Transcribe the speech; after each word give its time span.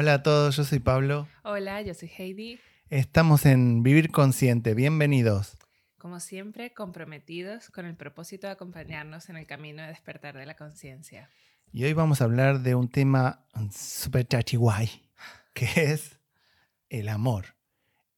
Hola 0.00 0.14
a 0.14 0.22
todos, 0.22 0.54
yo 0.54 0.62
soy 0.62 0.78
Pablo. 0.78 1.26
Hola, 1.42 1.82
yo 1.82 1.92
soy 1.92 2.08
Heidi. 2.16 2.60
Estamos 2.88 3.44
en 3.44 3.82
Vivir 3.82 4.12
Consciente, 4.12 4.74
bienvenidos. 4.74 5.56
Como 5.98 6.20
siempre, 6.20 6.72
comprometidos 6.72 7.68
con 7.70 7.84
el 7.84 7.96
propósito 7.96 8.46
de 8.46 8.52
acompañarnos 8.52 9.28
en 9.28 9.36
el 9.36 9.48
camino 9.48 9.82
de 9.82 9.88
despertar 9.88 10.38
de 10.38 10.46
la 10.46 10.54
conciencia. 10.54 11.28
Y 11.72 11.82
hoy 11.82 11.94
vamos 11.94 12.20
a 12.20 12.26
hablar 12.26 12.60
de 12.60 12.76
un 12.76 12.88
tema 12.88 13.44
súper 13.72 14.28
chachiguay, 14.28 14.88
que 15.52 15.66
es 15.90 16.20
el 16.90 17.08
amor. 17.08 17.56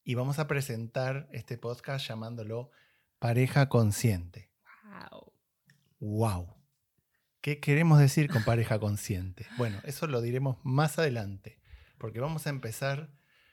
Y 0.05 0.17
vamos 0.17 0.39
a 0.39 0.47
presentar 0.47 1.31
este 1.33 1.57
podcast 1.57 2.07
llamándolo 2.07 2.71
Pareja 3.19 3.71
Consciente. 3.71 4.51
¡Wow! 4.85 5.33
¡Wow! 5.99 6.61
¿Qué 7.41 7.59
queremos 7.59 7.99
decir 7.99 8.29
con 8.29 8.45
pareja 8.45 8.79
consciente? 8.79 9.47
Bueno, 9.57 9.79
eso 9.85 10.07
lo 10.07 10.21
diremos 10.21 10.59
más 10.62 10.99
adelante, 10.99 11.59
porque 12.01 12.19
vamos 12.19 12.46
a 12.46 12.51
empezar 12.51 13.11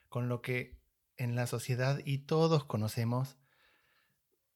con 0.10 0.30
lo 0.30 0.42
que 0.42 0.80
en 1.18 1.36
la 1.36 1.46
sociedad 1.46 2.00
y 2.06 2.20
todos 2.20 2.64
conocemos 2.64 3.38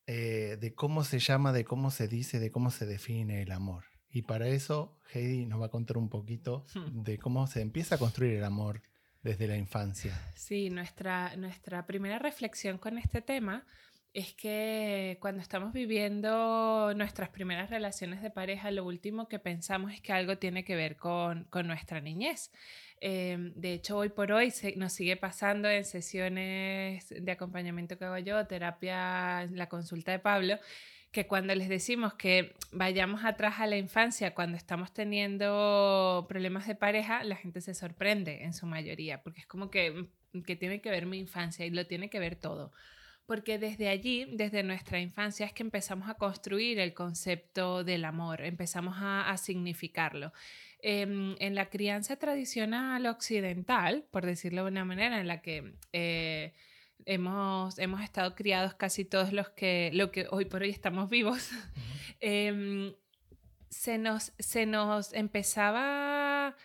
eh, 0.07 0.57
de 0.59 0.73
cómo 0.73 1.03
se 1.03 1.19
llama, 1.19 1.51
de 1.51 1.65
cómo 1.65 1.91
se 1.91 2.07
dice, 2.07 2.39
de 2.39 2.51
cómo 2.51 2.71
se 2.71 2.85
define 2.85 3.41
el 3.41 3.51
amor. 3.51 3.85
Y 4.09 4.23
para 4.23 4.47
eso 4.47 4.97
Heidi 5.13 5.45
nos 5.45 5.61
va 5.61 5.67
a 5.67 5.71
contar 5.71 5.97
un 5.97 6.09
poquito 6.09 6.65
de 6.91 7.19
cómo 7.19 7.45
se 7.47 7.61
empieza 7.61 7.95
a 7.95 7.97
construir 7.99 8.33
el 8.35 8.43
amor 8.43 8.81
desde 9.21 9.47
la 9.47 9.57
infancia. 9.57 10.19
Sí, 10.35 10.69
nuestra, 10.69 11.35
nuestra 11.35 11.85
primera 11.85 12.17
reflexión 12.17 12.77
con 12.77 12.97
este 12.97 13.21
tema 13.21 13.65
es 14.13 14.33
que 14.33 15.17
cuando 15.21 15.41
estamos 15.41 15.71
viviendo 15.71 16.93
nuestras 16.95 17.29
primeras 17.29 17.69
relaciones 17.69 18.21
de 18.21 18.29
pareja, 18.29 18.71
lo 18.71 18.83
último 18.83 19.27
que 19.27 19.39
pensamos 19.39 19.93
es 19.93 20.01
que 20.01 20.11
algo 20.11 20.37
tiene 20.37 20.65
que 20.65 20.75
ver 20.75 20.97
con, 20.97 21.45
con 21.45 21.67
nuestra 21.67 22.01
niñez. 22.01 22.51
Eh, 23.03 23.35
de 23.55 23.73
hecho, 23.73 23.97
hoy 23.97 24.09
por 24.09 24.31
hoy 24.31 24.51
se- 24.51 24.75
nos 24.75 24.93
sigue 24.93 25.17
pasando 25.17 25.67
en 25.69 25.83
sesiones 25.85 27.07
de 27.09 27.31
acompañamiento 27.31 27.97
que 27.97 28.05
hago 28.05 28.19
yo, 28.19 28.45
terapia, 28.45 29.47
la 29.51 29.67
consulta 29.67 30.11
de 30.11 30.19
Pablo, 30.19 30.59
que 31.11 31.25
cuando 31.27 31.53
les 31.55 31.67
decimos 31.67 32.13
que 32.13 32.53
vayamos 32.71 33.25
atrás 33.25 33.55
a 33.59 33.65
la 33.67 33.75
infancia 33.77 34.33
cuando 34.35 34.55
estamos 34.55 34.93
teniendo 34.93 36.25
problemas 36.29 36.67
de 36.67 36.75
pareja, 36.75 37.23
la 37.23 37.35
gente 37.35 37.59
se 37.59 37.73
sorprende 37.73 38.43
en 38.43 38.53
su 38.53 38.65
mayoría, 38.67 39.21
porque 39.23 39.41
es 39.41 39.47
como 39.47 39.71
que, 39.71 40.07
que 40.45 40.55
tiene 40.55 40.79
que 40.79 40.91
ver 40.91 41.07
mi 41.07 41.17
infancia 41.17 41.65
y 41.65 41.71
lo 41.71 41.85
tiene 41.87 42.09
que 42.09 42.19
ver 42.19 42.35
todo. 42.35 42.71
Porque 43.25 43.57
desde 43.59 43.87
allí, 43.89 44.25
desde 44.33 44.61
nuestra 44.63 44.99
infancia, 44.99 45.45
es 45.45 45.53
que 45.53 45.63
empezamos 45.63 46.07
a 46.09 46.15
construir 46.15 46.79
el 46.79 46.93
concepto 46.93 47.83
del 47.83 48.05
amor, 48.05 48.41
empezamos 48.41 48.95
a 48.99 49.35
significarlo. 49.37 50.33
Em, 50.83 51.35
en 51.39 51.53
la 51.53 51.69
crianza 51.69 52.15
tradicional 52.15 53.05
occidental, 53.05 54.03
por 54.09 54.25
decirlo 54.25 54.63
de 54.63 54.71
una 54.71 54.83
manera, 54.83 55.19
en 55.19 55.27
la 55.27 55.39
que 55.41 55.75
eh, 55.93 56.53
hemos, 57.05 57.77
hemos 57.77 58.01
estado 58.01 58.33
criados 58.33 58.73
casi 58.73 59.05
todos 59.05 59.31
los 59.31 59.49
que, 59.49 59.91
lo 59.93 60.11
que 60.11 60.25
hoy 60.31 60.45
por 60.45 60.63
hoy 60.63 60.71
estamos 60.71 61.07
vivos, 61.07 61.51
em, 62.19 62.95
se, 63.69 63.99
nos, 63.99 64.33
se 64.39 64.65
nos 64.65 65.13
empezaba 65.13 66.55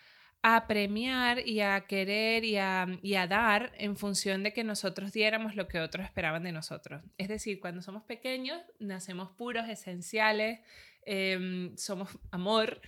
a 0.43 0.67
premiar 0.67 1.47
y 1.47 1.61
a 1.61 1.83
querer 1.83 2.45
y 2.45 2.57
a, 2.57 2.87
y 3.03 3.17
a 3.17 3.27
dar 3.27 3.73
en 3.77 3.99
función 3.99 4.43
de 4.43 4.55
que 4.55 4.65
nosotros 4.65 5.13
diéramos 5.13 5.57
lo 5.57 5.69
que 5.69 5.81
otros 5.81 6.07
esperaban 6.07 6.43
de 6.43 6.53
nosotros. 6.53 7.03
Es 7.19 7.29
decir, 7.29 7.61
cuando 7.61 7.83
somos 7.83 8.03
pequeños, 8.05 8.63
nacemos 8.79 9.31
puros, 9.33 9.69
esenciales, 9.69 10.61
em, 11.05 11.77
somos 11.77 12.09
amor 12.31 12.81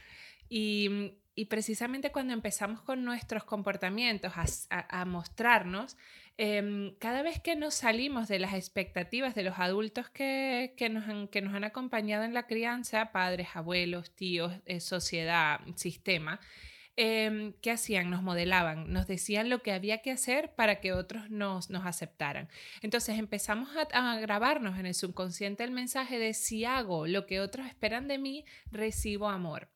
y, 0.49 1.19
y 1.39 1.45
precisamente 1.45 2.11
cuando 2.11 2.33
empezamos 2.33 2.83
con 2.83 3.05
nuestros 3.05 3.45
comportamientos 3.45 4.33
a, 4.71 5.05
mostrarnos, 5.05 5.97
em, 6.37 6.97
cada 6.97 7.23
vez 7.23 7.39
que 7.39 7.55
nos 7.55 7.75
salimos 7.77 8.27
de 8.27 8.41
las 8.41 8.55
expectativas 8.55 9.37
de 9.37 9.45
los 9.45 9.61
adultos 9.61 10.11
que, 10.11 10.75
nos, 10.91 11.05
han, 11.09 11.63
acompañado 11.63 12.25
en 12.25 12.35
la 12.35 12.49
crianza, 12.49 13.13
padres, 13.13 13.51
abuelos, 13.55 14.11
tíos, 14.17 14.53
eh, 14.67 14.81
sociedad, 14.81 15.61
sistema, 15.77 16.41
em, 16.97 17.53
¿qué 17.63 17.71
hacían? 17.71 18.11
Nos 18.11 18.25
modelaban, 18.25 18.93
nos 18.93 19.07
decían 19.07 19.49
lo 19.49 19.63
que 19.63 19.71
había 19.71 20.03
que 20.03 20.11
hacer 20.11 20.57
para 20.57 20.81
que 20.81 20.93
otros 20.93 21.31
nos, 21.31 21.71
nos 21.71 21.87
aceptaran. 21.87 22.49
Entonces 22.83 23.17
empezamos 23.17 23.69
a, 23.77 23.83
a 24.15 24.19
grabarnos 24.19 24.77
en 24.77 24.87
el 24.87 24.95
subconsciente 24.95 25.63
el 25.63 25.71
mensaje 25.71 26.19
de 26.19 26.35
si 26.35 26.65
hago 26.65 27.07
lo 27.07 27.27
que 27.27 27.39
otros 27.39 27.69
esperan 27.69 28.09
de 28.09 28.19
mí, 28.19 28.45
recibo 28.73 29.29
amor 29.29 29.69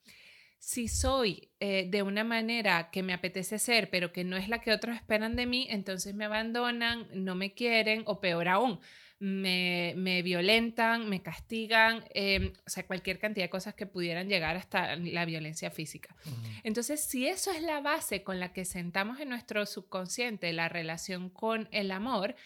si 0.62 0.86
soy 0.86 1.48
eh, 1.58 1.88
de 1.90 2.04
una 2.04 2.22
manera 2.22 2.88
que 2.92 3.02
me 3.02 3.12
apetece 3.12 3.58
ser, 3.58 3.90
pero 3.90 4.12
que 4.12 4.22
no 4.22 4.36
es 4.36 4.48
la 4.48 4.60
que 4.60 4.70
otros 4.70 4.94
esperan 4.94 5.34
de 5.34 5.44
mí, 5.44 5.66
entonces 5.68 6.14
me 6.14 6.24
abandonan, 6.24 7.08
no 7.12 7.34
me 7.34 7.52
quieren 7.52 8.04
o 8.06 8.20
peor 8.20 8.46
aún, 8.46 8.78
me, 9.18 9.94
me 9.96 10.22
violentan, 10.22 11.08
me 11.08 11.20
castigan, 11.20 12.04
eh, 12.14 12.52
o 12.64 12.70
sea, 12.70 12.86
cualquier 12.86 13.18
cantidad 13.18 13.46
de 13.46 13.50
cosas 13.50 13.74
que 13.74 13.86
pudieran 13.86 14.28
llegar 14.28 14.56
hasta 14.56 14.94
la 14.94 15.24
violencia 15.24 15.72
física. 15.72 16.14
Entonces, 16.62 17.00
si 17.00 17.26
eso 17.26 17.50
es 17.50 17.60
la 17.60 17.80
base 17.80 18.22
con 18.22 18.38
la 18.38 18.52
que 18.52 18.64
sentamos 18.64 19.18
en 19.18 19.30
nuestro 19.30 19.66
subconsciente 19.66 20.52
la 20.52 20.68
relación 20.68 21.28
con 21.28 21.68
el 21.72 21.90
amor, 21.90 22.36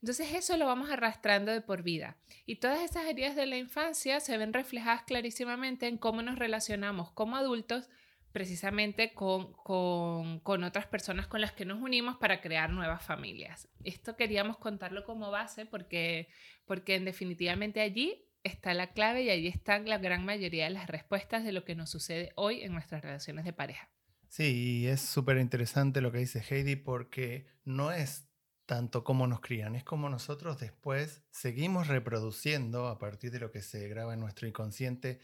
entonces 0.00 0.32
eso 0.34 0.56
lo 0.56 0.66
vamos 0.66 0.90
arrastrando 0.90 1.52
de 1.52 1.60
por 1.60 1.82
vida. 1.82 2.16
Y 2.46 2.56
todas 2.56 2.80
esas 2.82 3.06
heridas 3.06 3.34
de 3.36 3.46
la 3.46 3.56
infancia 3.56 4.20
se 4.20 4.36
ven 4.38 4.52
reflejadas 4.52 5.02
clarísimamente 5.02 5.88
en 5.88 5.98
cómo 5.98 6.22
nos 6.22 6.38
relacionamos 6.38 7.10
como 7.12 7.36
adultos 7.36 7.88
precisamente 8.32 9.14
con, 9.14 9.52
con, 9.54 10.40
con 10.40 10.62
otras 10.62 10.86
personas 10.86 11.26
con 11.26 11.40
las 11.40 11.52
que 11.52 11.64
nos 11.64 11.80
unimos 11.80 12.16
para 12.18 12.40
crear 12.40 12.70
nuevas 12.70 13.02
familias. 13.02 13.68
Esto 13.82 14.16
queríamos 14.16 14.58
contarlo 14.58 15.04
como 15.04 15.30
base 15.30 15.66
porque, 15.66 16.28
porque 16.66 16.94
en 16.94 17.04
definitivamente 17.04 17.80
allí 17.80 18.24
está 18.44 18.74
la 18.74 18.92
clave 18.92 19.24
y 19.24 19.30
allí 19.30 19.48
están 19.48 19.88
la 19.88 19.98
gran 19.98 20.24
mayoría 20.24 20.64
de 20.64 20.70
las 20.70 20.86
respuestas 20.86 21.42
de 21.42 21.52
lo 21.52 21.64
que 21.64 21.74
nos 21.74 21.90
sucede 21.90 22.32
hoy 22.36 22.62
en 22.62 22.72
nuestras 22.72 23.02
relaciones 23.02 23.44
de 23.44 23.52
pareja. 23.52 23.90
Sí, 24.28 24.82
y 24.82 24.86
es 24.86 25.00
súper 25.00 25.38
interesante 25.38 26.00
lo 26.00 26.12
que 26.12 26.18
dice 26.18 26.44
Heidi 26.48 26.76
porque 26.76 27.46
no 27.64 27.92
es 27.92 28.27
tanto 28.68 29.02
cómo 29.02 29.26
nos 29.26 29.40
crían, 29.40 29.74
es 29.76 29.82
como 29.82 30.10
nosotros 30.10 30.60
después 30.60 31.22
seguimos 31.30 31.88
reproduciendo 31.88 32.88
a 32.88 32.98
partir 32.98 33.30
de 33.32 33.40
lo 33.40 33.50
que 33.50 33.62
se 33.62 33.88
graba 33.88 34.12
en 34.12 34.20
nuestro 34.20 34.46
inconsciente 34.46 35.20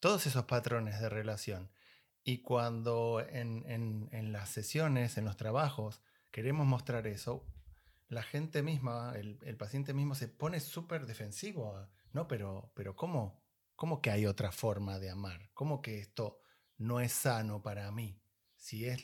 todos 0.00 0.26
esos 0.26 0.46
patrones 0.46 0.98
de 0.98 1.10
relación. 1.10 1.70
Y 2.24 2.38
cuando 2.40 3.20
en, 3.28 3.64
en- 3.68 4.32
las 4.32 4.48
sesiones, 4.48 5.18
en 5.18 5.26
los 5.26 5.36
trabajos, 5.36 6.00
queremos 6.30 6.66
mostrar 6.66 7.06
eso, 7.06 7.44
la 8.08 8.22
gente 8.22 8.62
misma, 8.62 9.12
el, 9.14 9.38
el 9.42 9.58
paciente 9.58 9.92
mismo 9.92 10.14
se 10.14 10.28
pone 10.28 10.58
súper 10.60 11.04
defensivo. 11.06 11.86
No, 12.14 12.26
pero, 12.28 12.72
pero 12.74 12.96
¿cómo? 12.96 13.42
¿Cómo 13.76 14.00
que 14.00 14.10
hay 14.10 14.24
otra 14.24 14.52
forma 14.52 14.98
de 14.98 15.10
amar? 15.10 15.50
¿Cómo 15.52 15.82
que 15.82 15.98
esto 16.00 16.40
no 16.78 17.00
es 17.00 17.12
sano 17.12 17.62
para 17.62 17.92
mí? 17.92 18.18
Si 18.56 18.86
es, 18.86 19.02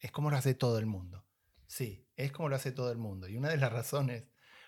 es 0.00 0.10
como 0.10 0.28
lo 0.30 0.36
hace 0.36 0.54
todo 0.54 0.80
el 0.80 0.86
mundo. 0.86 1.27
Sí, 1.68 2.08
es 2.16 2.32
como 2.32 2.48
lo 2.48 2.56
hace 2.56 2.72
todo 2.72 2.90
el 2.90 2.98
mundo. 2.98 3.28
Y 3.28 3.36
una 3.36 3.50
de 3.50 3.58
las 3.58 3.72
razones 3.72 4.24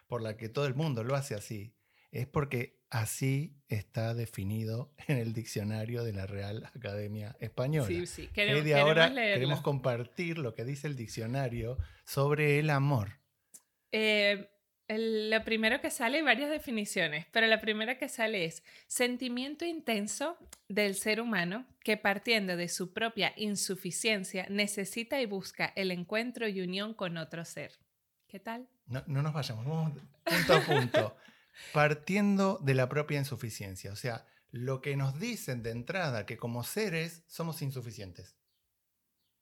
por 0.07 0.23
la 0.23 0.37
que 0.37 0.49
todo 0.49 0.67
el 0.67 0.75
mundo 0.75 1.03
lo 1.03 1.17
hace 1.17 1.35
así 1.35 1.75
es 2.13 2.27
porque 2.27 2.81
así 2.91 3.57
está 3.69 4.15
definido 4.15 4.93
en 5.09 5.17
el 5.17 5.33
diccionario 5.33 6.05
de 6.05 6.13
la 6.13 6.27
Real 6.27 6.71
Academia 6.77 7.37
Española. 7.41 7.89
Sí, 7.89 8.07
sí. 8.07 8.29
Queremos, 8.29 8.61
Heidi, 8.61 8.73
ahora 8.75 9.13
queremos 9.13 9.63
compartir 9.63 10.39
lo 10.39 10.55
que 10.55 10.65
dice 10.65 10.87
el 10.87 10.95
diccionario 10.95 11.79
sobre 12.05 12.59
el 12.59 12.71
amor. 12.71 13.21
Eh, 13.93 14.51
el- 14.95 15.31
lo 15.31 15.45
primero 15.45 15.81
que 15.81 15.91
sale 15.91 16.19
hay 16.19 16.23
varias 16.25 16.51
definiciones, 16.51 17.27
pero 17.31 17.47
la 17.47 17.61
primera 17.61 17.97
que 17.97 18.09
sale 18.09 18.45
es 18.45 18.63
sentimiento 18.89 19.65
intenso 19.65 20.37
del 20.69 20.95
ser 20.97 21.21
humano 21.21 21.65
que 21.85 21.97
partiendo 21.97 22.57
de 22.57 22.69
su 22.69 22.93
propia 22.93 23.33
insuficiencia 23.37 24.47
necesita 24.51 25.21
y 25.21 25.27
busca 25.27 25.73
el 25.77 25.91
encuentro 25.93 26.49
y 26.49 26.61
unión 26.61 26.95
con 26.95 27.17
otro 27.19 27.45
ser. 27.45 27.79
¿Qué 28.27 28.41
tal? 28.41 28.69
No, 28.87 29.03
no 29.07 29.23
nos 29.23 29.33
vayamos, 29.33 29.65
vamos 29.65 29.93
punto 30.25 30.55
a 30.55 30.61
punto. 30.61 31.17
Partiendo 31.73 32.59
de 32.63 32.75
la 32.75 32.89
propia 32.89 33.19
insuficiencia. 33.19 33.93
O 33.93 33.97
sea, 33.97 34.27
lo 34.51 34.81
que 34.81 34.97
nos 34.97 35.19
dicen 35.21 35.63
de 35.63 35.71
entrada 35.71 36.27
que 36.27 36.37
como 36.37 36.65
seres 36.65 37.23
somos 37.27 37.63
insuficientes. 37.63 38.37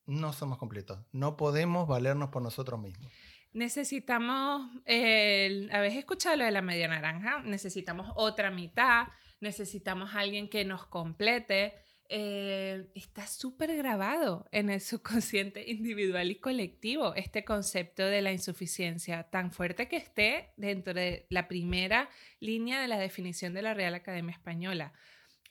No 0.06 0.32
somos 0.32 0.58
completos. 0.58 0.98
No 1.12 1.36
podemos 1.36 1.86
valernos 1.86 2.30
por 2.30 2.42
nosotros 2.42 2.80
mismos. 2.80 3.12
Necesitamos, 3.52 4.70
¿habéis 4.86 5.96
escuchado 5.96 6.36
lo 6.36 6.44
de 6.44 6.50
la 6.50 6.62
media 6.62 6.88
naranja? 6.88 7.42
Necesitamos 7.42 8.12
otra 8.14 8.50
mitad, 8.50 9.08
necesitamos 9.40 10.14
alguien 10.14 10.48
que 10.48 10.64
nos 10.64 10.86
complete. 10.86 11.74
eh, 12.10 12.90
está 12.94 13.26
súper 13.26 13.76
grabado 13.76 14.48
en 14.50 14.70
el 14.70 14.80
subconsciente 14.80 15.70
individual 15.70 16.30
y 16.30 16.40
colectivo 16.40 17.14
este 17.14 17.44
concepto 17.44 18.04
de 18.04 18.22
la 18.22 18.32
insuficiencia, 18.32 19.24
tan 19.24 19.52
fuerte 19.52 19.88
que 19.88 19.96
esté 19.96 20.52
dentro 20.56 20.94
de 20.94 21.26
la 21.28 21.48
primera 21.48 22.08
línea 22.40 22.80
de 22.80 22.88
la 22.88 22.98
definición 22.98 23.52
de 23.52 23.62
la 23.62 23.74
Real 23.74 23.94
Academia 23.94 24.32
Española. 24.32 24.92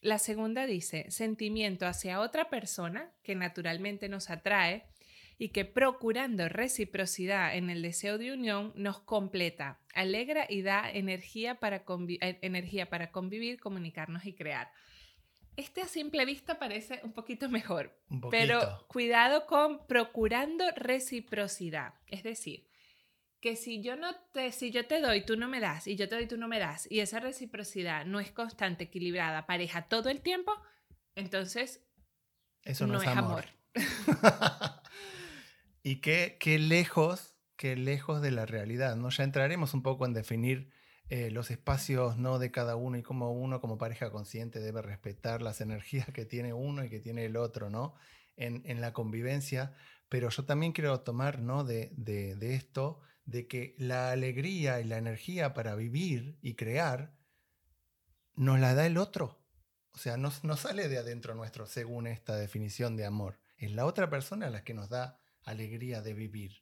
La 0.01 0.19
segunda 0.19 0.65
dice, 0.65 1.09
sentimiento 1.09 1.85
hacia 1.85 2.21
otra 2.21 2.49
persona 2.49 3.11
que 3.23 3.35
naturalmente 3.35 4.09
nos 4.09 4.29
atrae 4.29 4.85
y 5.37 5.49
que 5.49 5.65
procurando 5.65 6.49
reciprocidad 6.49 7.55
en 7.55 7.69
el 7.69 7.81
deseo 7.81 8.17
de 8.17 8.33
unión 8.33 8.73
nos 8.75 8.99
completa, 8.99 9.79
alegra 9.93 10.47
y 10.49 10.63
da 10.63 10.89
energía 10.89 11.55
para, 11.55 11.83
eh, 12.21 12.39
energía 12.41 12.89
para 12.89 13.11
convivir, 13.11 13.59
comunicarnos 13.59 14.25
y 14.25 14.33
crear. 14.33 14.71
Este 15.55 15.81
a 15.81 15.87
simple 15.87 16.25
vista 16.25 16.59
parece 16.59 16.99
un 17.03 17.13
poquito 17.13 17.49
mejor, 17.49 17.99
pero 18.31 18.85
cuidado 18.87 19.45
con 19.45 19.85
procurando 19.87 20.65
reciprocidad. 20.75 21.93
Es 22.07 22.23
decir, 22.23 22.67
que 23.39 23.55
si 23.55 23.81
yo 23.81 23.95
no 23.95 24.15
te, 24.33 24.51
si 24.51 24.71
yo 24.71 24.87
te 24.87 24.99
doy, 24.99 25.23
tú 25.23 25.37
no 25.37 25.47
me 25.47 25.59
das, 25.59 25.85
y 25.87 25.95
yo 25.95 26.09
te 26.09 26.15
doy, 26.15 26.27
tú 26.27 26.37
no 26.37 26.47
me 26.47 26.57
das, 26.57 26.89
y 26.89 27.01
esa 27.01 27.19
reciprocidad 27.19 28.05
no 28.05 28.19
es 28.19 28.31
constante, 28.31 28.85
equilibrada, 28.85 29.45
pareja 29.45 29.83
todo 29.83 30.09
el 30.09 30.21
tiempo, 30.21 30.51
entonces 31.13 31.83
eso 32.63 32.87
no, 32.87 33.01
es 33.01 33.07
amor. 33.07 33.45
y 35.87 36.01
qué, 36.01 36.35
qué 36.37 36.59
lejos, 36.59 37.37
qué 37.55 37.77
lejos 37.77 38.21
de 38.21 38.31
la 38.31 38.45
realidad, 38.45 38.97
¿no? 38.97 39.09
Ya 39.09 39.23
entraremos 39.23 39.73
un 39.73 39.83
poco 39.83 40.05
en 40.05 40.11
definir 40.11 40.69
eh, 41.07 41.31
los 41.31 41.49
espacios 41.49 42.17
no 42.17 42.39
de 42.39 42.51
cada 42.51 42.75
uno 42.75 42.97
y 42.97 43.03
cómo 43.03 43.31
uno 43.31 43.61
como 43.61 43.77
pareja 43.77 44.11
consciente 44.11 44.59
debe 44.59 44.81
respetar 44.81 45.41
las 45.41 45.61
energías 45.61 46.07
que 46.13 46.25
tiene 46.25 46.51
uno 46.51 46.83
y 46.83 46.89
que 46.89 46.99
tiene 46.99 47.23
el 47.23 47.37
otro, 47.37 47.69
¿no? 47.69 47.95
En, 48.35 48.63
en 48.65 48.81
la 48.81 48.91
convivencia. 48.91 49.77
Pero 50.09 50.27
yo 50.27 50.43
también 50.43 50.73
quiero 50.73 50.99
tomar, 50.99 51.39
¿no? 51.39 51.63
De, 51.63 51.93
de, 51.95 52.35
de, 52.35 52.55
esto, 52.55 52.99
de 53.23 53.47
que 53.47 53.73
la 53.77 54.11
alegría 54.11 54.81
y 54.81 54.83
la 54.83 54.97
energía 54.97 55.53
para 55.53 55.73
vivir 55.75 56.37
y 56.41 56.55
crear 56.55 57.15
nos 58.35 58.59
la 58.59 58.73
da 58.73 58.85
el 58.87 58.97
otro. 58.97 59.39
O 59.93 59.99
sea, 59.99 60.17
no, 60.17 60.33
no 60.43 60.57
sale 60.57 60.89
de 60.89 60.97
adentro 60.97 61.33
nuestro 61.33 61.65
según 61.65 62.07
esta 62.07 62.35
definición 62.35 62.97
de 62.97 63.05
amor. 63.05 63.39
Es 63.55 63.71
la 63.71 63.85
otra 63.85 64.09
persona 64.09 64.49
la 64.49 64.65
que 64.65 64.73
nos 64.73 64.89
da 64.89 65.21
alegría 65.47 66.01
de 66.01 66.13
vivir. 66.13 66.61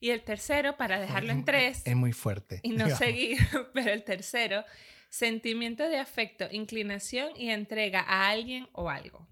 Y 0.00 0.10
el 0.10 0.22
tercero, 0.22 0.76
para 0.76 0.98
dejarlo 0.98 1.32
en 1.32 1.44
tres. 1.44 1.82
Es 1.84 1.96
muy 1.96 2.12
fuerte. 2.12 2.60
Y 2.62 2.70
no 2.70 2.88
seguir, 2.88 3.38
pero 3.74 3.90
el 3.90 4.02
tercero, 4.02 4.64
sentimiento 5.08 5.88
de 5.88 5.98
afecto, 5.98 6.46
inclinación 6.50 7.32
y 7.36 7.50
entrega 7.50 8.00
a 8.00 8.28
alguien 8.28 8.68
o 8.72 8.88
algo. 8.90 9.28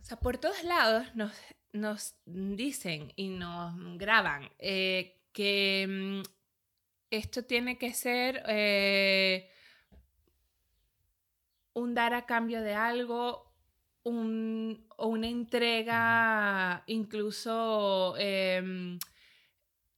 O 0.00 0.04
sea, 0.04 0.18
por 0.18 0.38
todos 0.38 0.62
lados 0.64 1.14
nos, 1.14 1.32
nos 1.72 2.14
dicen 2.26 3.12
y 3.16 3.28
nos 3.28 3.74
graban 3.98 4.50
eh, 4.58 5.20
que 5.32 5.86
mm, 5.88 6.22
esto 7.10 7.44
tiene 7.44 7.78
que 7.78 7.92
ser 7.94 8.42
eh, 8.48 9.50
un 11.72 11.94
dar 11.94 12.14
a 12.14 12.26
cambio 12.26 12.62
de 12.62 12.74
algo, 12.74 13.53
un, 14.04 14.86
una 14.98 15.28
entrega 15.28 16.84
incluso 16.86 18.14
em, 18.18 18.98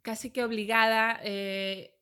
casi 0.02 0.30
que 0.30 0.44
obligada, 0.44 1.20
eh, 1.22 1.92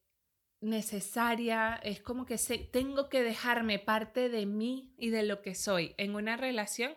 necesaria, 0.60 1.76
es 1.82 2.00
como 2.00 2.24
que 2.24 2.38
tengo 2.70 3.08
que 3.08 3.22
dejarme 3.22 3.78
parte 3.78 4.28
de 4.28 4.46
mí 4.46 4.94
y 4.96 5.10
de 5.10 5.22
lo 5.22 5.42
que 5.42 5.54
soy 5.54 5.94
en 5.98 6.14
una 6.14 6.36
relación 6.36 6.94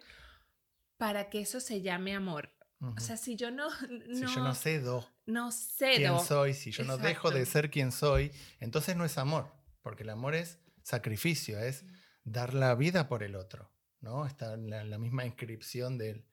para 0.97 1.29
que 1.29 1.41
eso 1.41 1.59
se 1.59 1.81
llame 1.81 2.15
amor. 2.15 2.53
O 2.79 2.99
sea, 2.99 3.17
si 3.17 3.35
yo 3.35 3.49
no, 3.49 3.69
Si 3.71 4.21
yo 4.21 4.43
no 4.43 4.53
cedo. 4.53 5.09
No 5.25 5.51
cedo. 5.51 5.95
Quién 5.95 6.19
soy, 6.19 6.53
si 6.53 6.71
yo 6.71 6.83
no 6.83 6.97
dejo 6.97 7.31
de 7.31 7.45
ser 7.45 7.71
quien 7.71 7.91
soy, 7.91 8.31
entonces 8.59 8.95
no 8.95 9.03
es 9.03 9.17
amor, 9.17 9.51
porque 9.81 10.03
el 10.03 10.09
amor 10.09 10.35
es 10.35 10.59
sacrificio, 10.83 11.59
es 11.59 11.85
dar 12.23 12.53
la 12.53 12.75
vida 12.75 13.07
por 13.07 13.23
el 13.23 13.35
otro. 13.35 13.71
¿No? 14.01 14.25
Está 14.25 14.53
en 14.53 14.69
la, 14.69 14.97
misma 14.97 15.25
inscripción 15.25 15.97
de, 15.97 16.23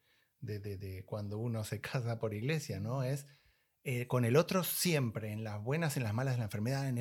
de, 0.41 1.03
cuando 1.05 1.37
uno 1.37 1.63
se 1.63 1.81
casa 1.81 2.19
por 2.19 2.33
iglesia, 2.33 2.79
¿no? 2.79 3.03
Es 3.03 3.27
eh, 3.83 4.07
con 4.07 4.25
el 4.25 4.35
otro 4.35 4.63
siempre, 4.63 5.31
en 5.31 5.43
las 5.43 5.61
buenas, 5.61 5.95
en 5.97 6.03
las 6.03 6.13
malas, 6.13 6.33
en 6.33 6.39
la 6.39 6.45
enfermedad, 6.45 6.91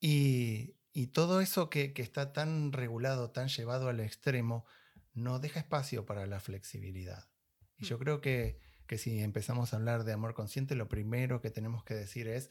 y, 0.00 1.06
todo 1.12 1.40
eso 1.40 1.70
que, 1.70 1.92
está 1.96 2.32
tan 2.32 2.72
regulado, 2.72 3.30
tan 3.30 3.48
llevado 3.48 3.88
al 3.88 4.00
extremo, 4.00 4.66
no 5.14 5.38
deja 5.38 5.60
espacio 5.60 6.04
para 6.04 6.26
la 6.26 6.40
flexibilidad. 6.40 7.30
Y 7.78 7.86
yo 7.86 7.96
mm. 7.96 8.00
creo 8.00 8.20
que, 8.20 8.58
que 8.86 8.98
si 8.98 9.20
empezamos 9.20 9.72
a 9.72 9.76
hablar 9.76 10.04
de 10.04 10.12
amor 10.12 10.34
consciente, 10.34 10.74
lo 10.74 10.88
primero 10.88 11.40
que 11.40 11.50
tenemos 11.50 11.84
que 11.84 11.94
decir 11.94 12.28
es 12.28 12.50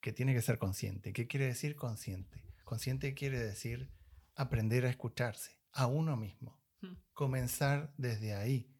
que 0.00 0.12
tiene 0.12 0.34
que 0.34 0.42
ser 0.42 0.58
consciente. 0.58 1.12
¿Qué 1.12 1.26
quiere 1.26 1.46
decir 1.46 1.74
consciente? 1.74 2.44
Consciente 2.64 3.14
quiere 3.14 3.40
decir 3.40 3.90
aprender 4.36 4.86
a 4.86 4.90
escucharse 4.90 5.59
a 5.72 5.86
uno 5.86 6.16
mismo. 6.16 6.60
Hmm. 6.80 6.94
Comenzar 7.12 7.92
desde 7.96 8.34
ahí. 8.34 8.74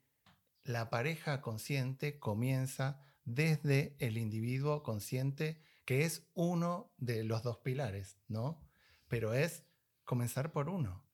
La 0.65 0.91
pareja 0.91 1.41
consciente 1.41 2.19
comienza 2.19 3.01
desde 3.25 3.97
el 3.99 4.19
individuo 4.19 4.83
consciente, 4.83 5.63
que 5.85 6.05
es 6.05 6.29
uno 6.35 6.93
de 6.99 7.25
los 7.25 7.43
dos 7.43 7.59
pilares, 7.59 8.19
¿no? 8.29 8.61
Pero 9.09 9.35
es 9.35 9.65
comenzar 10.05 10.53
por 10.53 10.69
uno. 10.69 11.05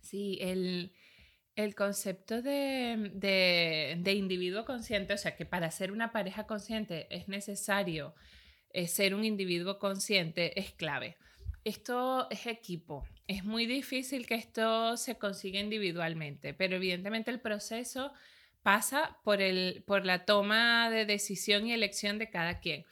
Sí, 0.00 0.38
el, 0.40 0.92
concepto 1.74 2.42
de, 2.42 4.02
individuo 4.06 4.64
consciente, 4.64 5.14
o 5.14 5.18
sea, 5.18 5.36
que 5.36 5.46
para 5.46 5.70
ser 5.70 5.92
una 5.92 6.12
pareja 6.12 6.46
consciente 6.46 7.06
es 7.14 7.28
necesario 7.28 8.14
eh, 8.70 8.86
ser 8.88 9.14
un 9.14 9.24
individuo 9.24 9.78
consciente, 9.78 10.58
es 10.58 10.72
clave. 10.72 11.16
Esto 11.64 12.28
es 12.30 12.46
equipo, 12.46 13.06
es 13.26 13.44
muy 13.44 13.66
difícil 13.66 14.26
que 14.26 14.34
esto 14.34 14.96
se 14.96 15.16
consiga 15.16 15.58
individualmente, 15.58 16.52
pero 16.52 16.76
evidentemente 16.76 17.30
el 17.30 17.40
proceso 17.40 18.12
pasa 18.62 19.18
por, 19.24 19.40
el, 19.40 19.82
por 19.86 20.04
la 20.04 20.26
toma 20.26 20.90
de 20.90 21.06
decisión 21.06 21.66
y 21.66 21.72
elección 21.72 22.18
de 22.18 22.30
cada 22.30 22.60
quien. 22.60 22.84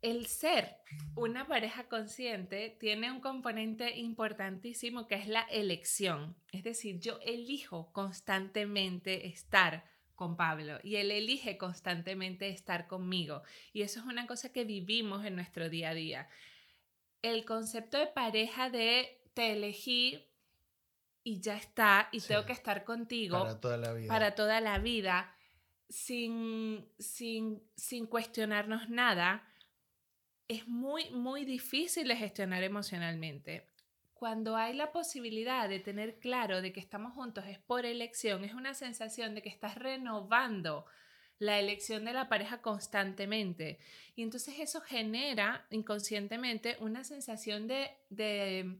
El 0.00 0.26
ser 0.26 0.76
una 1.14 1.46
pareja 1.46 1.88
consciente 1.88 2.74
tiene 2.80 3.12
un 3.12 3.20
componente 3.20 3.98
importantísimo 3.98 5.06
que 5.06 5.16
es 5.16 5.28
la 5.28 5.42
elección. 5.42 6.36
Es 6.52 6.64
decir, 6.64 7.00
yo 7.00 7.18
elijo 7.22 7.92
constantemente 7.92 9.26
estar 9.26 9.84
con 10.14 10.36
Pablo 10.36 10.78
y 10.82 10.96
él 10.96 11.10
elige 11.10 11.58
constantemente 11.58 12.48
estar 12.48 12.86
conmigo. 12.86 13.42
Y 13.74 13.82
eso 13.82 14.00
es 14.00 14.06
una 14.06 14.26
cosa 14.26 14.52
que 14.52 14.64
vivimos 14.64 15.26
en 15.26 15.34
nuestro 15.34 15.68
día 15.68 15.90
a 15.90 15.94
día. 15.94 16.28
El 17.22 17.44
concepto 17.44 17.98
de 17.98 18.06
pareja 18.06 18.70
de 18.70 19.20
te 19.34 19.52
elegí 19.52 20.26
y 21.22 21.40
ya 21.40 21.56
está, 21.56 22.08
y 22.12 22.20
tengo 22.20 22.46
que 22.46 22.52
estar 22.52 22.84
contigo 22.84 23.38
para 23.38 23.60
toda 23.60 23.76
la 23.76 23.92
vida, 23.92 24.08
para 24.08 24.34
toda 24.34 24.60
la 24.60 24.78
vida 24.78 25.34
sin, 25.90 26.88
sin, 26.98 27.62
sin 27.76 28.06
cuestionarnos 28.06 28.88
nada, 28.88 29.44
es 30.48 30.66
muy, 30.66 31.10
muy 31.10 31.44
difícil 31.44 32.08
de 32.08 32.16
gestionar 32.16 32.62
emocionalmente. 32.62 33.66
Cuando 34.14 34.56
hay 34.56 34.74
la 34.74 34.92
posibilidad 34.92 35.68
de 35.68 35.80
tener 35.80 36.18
claro 36.18 36.62
de 36.62 36.72
que 36.72 36.80
estamos 36.80 37.14
juntos 37.14 37.44
es 37.46 37.58
por 37.58 37.86
elección, 37.86 38.44
es 38.44 38.54
una 38.54 38.74
sensación 38.74 39.34
de 39.34 39.42
que 39.42 39.48
estás 39.48 39.76
renovando 39.76 40.86
la 41.40 41.58
elección 41.58 42.04
de 42.04 42.12
la 42.12 42.28
pareja 42.28 42.60
constantemente. 42.60 43.78
Y 44.14 44.22
entonces 44.22 44.56
eso 44.58 44.82
genera 44.82 45.66
inconscientemente 45.70 46.76
una 46.80 47.02
sensación 47.02 47.66
de, 47.66 47.96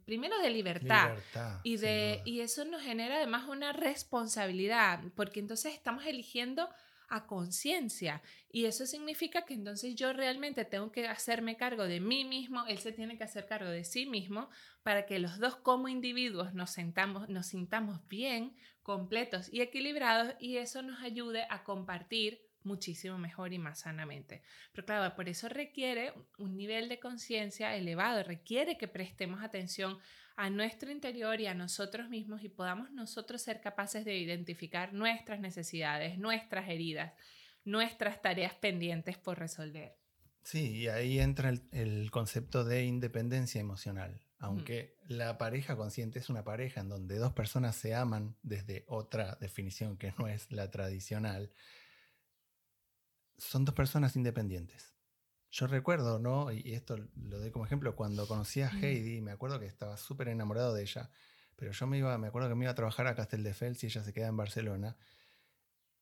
primero, 0.05 0.38
de 0.38 0.50
libertad. 0.50 1.17
y, 1.64 1.79
de, 1.79 2.21
y 2.26 2.40
eso 2.40 2.67
nos 2.67 2.83
genera 2.83 3.17
además 3.17 3.49
una 3.49 3.73
responsabilidad, 3.73 5.00
porque 5.17 5.40
entonces 5.40 5.73
estamos 5.73 6.05
eligiendo 6.05 6.69
a 7.09 7.26
conciencia. 7.26 8.23
Y 8.52 8.67
eso 8.67 8.85
significa 8.85 9.47
que 9.47 9.55
entonces 9.55 9.95
yo 9.95 10.12
realmente 10.12 10.67
tengo 10.67 10.93
que 10.93 11.09
hacerme 11.09 11.57
cargo 11.57 11.85
de 11.85 11.99
mí 11.99 12.26
mismo, 12.26 12.67
él 12.67 12.79
se 12.79 12.93
tiene 12.93 13.17
que 13.17 13.25
hacer 13.25 13.47
cargo 13.47 13.71
de 13.71 13.85
sí 13.85 14.05
mismo 14.05 14.50
para 14.83 15.07
que 15.07 15.19
los 15.19 15.38
dos 15.38 15.57
como 15.57 15.88
individuos 15.88 16.52
nos, 16.52 16.71
sentamos, 16.71 17.29
nos 17.31 17.47
sintamos 17.47 18.07
bien, 18.07 18.55
completos 18.83 19.49
y 19.50 19.62
equilibrados 19.62 20.35
y 20.38 20.59
eso 20.59 20.83
nos 20.83 21.02
ayude 21.02 21.47
a 21.49 21.64
compartir 21.64 22.50
muchísimo 22.64 23.19
mejor 23.19 23.52
y 23.52 23.59
más 23.59 23.81
sanamente. 23.81 24.43
Pero 24.73 24.87
claro, 24.87 25.14
por 25.14 25.29
eso 25.29 25.49
requiere 25.49 26.12
un 26.38 26.57
nivel 26.57 26.88
de 26.88 27.00
conciencia 27.00 27.76
elevado, 27.76 28.23
requiere 28.23 28.76
que 28.76 28.88
prestemos 28.88 29.43
atención 29.43 29.99
a 30.37 30.49
nuestro 30.49 30.90
interior 30.90 31.40
y 31.40 31.47
a 31.47 31.55
nosotros 31.55 32.09
mismos 32.09 32.43
y 32.43 32.49
podamos 32.49 32.90
nosotros 32.93 33.43
ser 33.43 33.61
capaces 33.61 34.05
de 34.05 34.17
identificar 34.17 34.93
nuestras 34.93 35.40
necesidades, 35.40 36.19
nuestras 36.19 36.69
heridas, 36.69 37.12
nuestras 37.64 38.23
tareas 38.23 38.55
pendientes 38.55 39.19
por 39.19 39.38
resolver. 39.38 40.00
Sí, 40.43 40.76
y 40.76 40.88
ahí 40.88 41.21
entra 41.21 41.52
el, 41.73 42.11
concepto 42.11 42.64
de 42.64 42.85
independencia 42.85 43.61
emocional. 43.61 44.21
Aunque 44.38 44.97
la 45.07 45.37
pareja 45.37 45.76
consciente 45.76 46.19
es 46.19 46.31
una 46.31 46.45
pareja 46.45 46.81
en 46.81 46.88
donde 46.88 47.19
dos 47.19 47.35
personas 47.35 47.76
se 47.76 47.95
aman 47.95 48.37
desde 48.43 48.85
otra 48.88 49.37
definición 49.38 49.99
que 49.99 50.14
no 50.19 50.29
es 50.29 50.50
la 50.50 50.71
tradicional, 50.71 51.52
son 53.40 53.64
dos 53.64 53.75
personas 53.75 54.14
independientes. 54.16 54.94
Yo 55.50 55.66
recuerdo, 55.66 56.20
¿no? 56.20 56.52
Y 56.52 56.75
esto 56.75 56.97
lo 56.97 57.40
doy 57.40 57.50
como 57.50 57.66
ejemplo, 57.66 57.97
cuando 57.97 58.28
conocí 58.28 58.62
a 58.62 58.68
Heidi, 58.68 59.20
me 59.20 59.32
acuerdo 59.32 59.59
que 59.59 59.66
estaba 59.66 59.97
súper 59.97 60.28
enamorado 60.28 60.75
de 60.75 60.82
ella, 60.82 61.11
pero 61.56 61.73
yo 61.73 61.87
me 61.88 61.99
iba, 61.99 62.16
me 62.18 62.28
acuerdo 62.28 62.49
que 62.49 62.54
me 62.54 62.64
iba 62.64 62.73
a 62.73 62.76
trabajar 62.76 63.09
a 63.09 63.16
Casteldefels 63.16 63.82
y 63.82 63.87
ella 63.87 64.04
se 64.04 64.12
queda 64.12 64.28
en 64.28 64.37
Barcelona. 64.37 64.97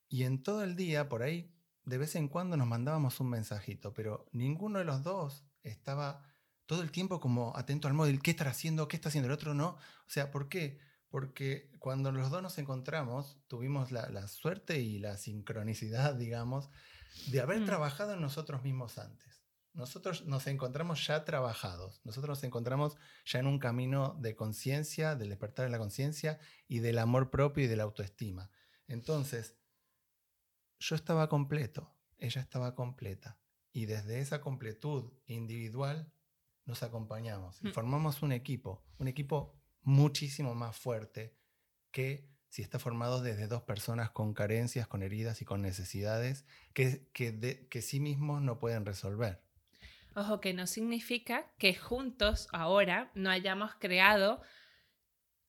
Y 0.09 0.25
en 0.25 0.43
todo 0.43 0.63
el 0.63 0.77
día, 0.77 1.09
por 1.09 1.23
ahí, 1.23 1.55
de 1.85 1.97
vez 1.97 2.15
en 2.17 2.29
cuando 2.29 2.57
nos 2.57 2.67
mandábamos 2.67 3.21
un 3.21 3.31
mensajito, 3.31 3.95
pero 3.95 4.27
ninguno 4.33 4.79
de 4.79 4.85
los 4.85 5.03
dos 5.03 5.47
estaba 5.63 6.23
todo 6.67 6.83
el 6.83 6.91
tiempo 6.91 7.19
como 7.19 7.57
atento 7.57 7.89
al 7.89 7.95
móvil, 7.95 8.21
¿qué 8.21 8.31
está 8.31 8.49
haciendo? 8.49 8.89
¿Qué 8.89 8.97
está 8.97 9.09
haciendo 9.09 9.27
el 9.27 9.33
otro? 9.33 9.55
No. 9.55 9.69
O 9.71 10.11
sea, 10.11 10.31
¿por 10.31 10.51
qué? 10.51 10.79
Porque 11.09 11.71
cuando 11.79 12.13
los 12.13 12.31
dos 12.31 12.43
nos 12.43 12.59
encontramos, 12.59 13.39
tuvimos 13.49 13.91
la, 13.91 14.29
suerte 14.29 14.81
y 14.81 14.99
la 14.99 15.17
sincronicidad, 15.17 16.15
digamos, 16.17 16.69
de 17.31 17.41
haber 17.41 17.61
mm. 17.61 17.67
trabajado 17.67 18.15
en 18.15 18.21
nosotros 18.21 18.63
mismos 18.63 18.99
antes. 18.99 19.43
Nosotros 19.75 20.27
nos 20.27 20.47
encontramos 20.47 21.07
ya 21.07 21.25
trabajados, 21.25 22.01
nosotros 22.05 22.39
nos 22.39 22.45
encontramos 22.45 22.97
ya 23.25 23.39
en 23.39 23.47
un 23.47 23.59
camino 23.59 24.17
de 24.19 24.35
conciencia, 24.35 25.15
del 25.15 25.29
despertar 25.29 25.67
de 25.67 25.71
la 25.71 25.79
conciencia 25.79 26.41
y 26.67 26.81
del 26.81 26.99
amor 26.99 27.31
propio 27.31 27.65
y 27.65 27.69
de 27.69 27.77
la 27.77 27.85
autoestima. 27.85 28.51
Entonces, 28.89 29.57
yo 30.81 30.97
estaba 30.97 31.29
completo, 31.29 31.95
ella 32.19 32.41
estaba 32.41 32.75
completa. 32.75 33.39
Y 33.73 33.87
desde 33.87 34.21
esa 34.21 34.41
completud 34.41 35.13
individual 35.27 36.13
nos 36.65 36.83
acompañamos 36.83 37.63
y 37.63 37.69
mm. 37.69 37.73
formamos 37.73 38.23
un 38.23 38.33
equipo, 38.33 38.85
un 38.99 39.09
equipo 39.09 39.55
muchísimo 39.83 40.55
más 40.55 40.77
fuerte 40.77 41.37
que 41.91 42.29
si 42.49 42.63
está 42.63 42.79
formado 42.79 43.23
desde 43.23 43.47
dos 43.47 43.63
personas 43.63 44.11
con 44.11 44.35
carencias, 44.35 44.87
con 44.87 45.03
heridas 45.03 45.43
y 45.43 45.45
con 45.45 45.63
necesidades 45.63 46.45
que, 46.73 47.09
que, 47.13 47.67
que 47.69 47.83
sí 47.83 48.01
mismos 48.01 48.43
no 48.43 48.59
pueden 48.59 48.87
resolver. 48.87 49.41
Ojo, 50.15 50.41
que 50.41 50.55
no 50.55 50.67
significa 50.67 51.47
que 51.59 51.75
juntos 51.75 52.49
ahora 52.53 53.11
no 53.15 53.31
hayamos 53.31 53.75
creado 53.77 54.41